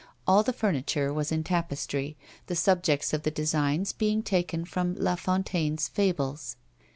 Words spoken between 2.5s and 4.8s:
subjects of the designs being taken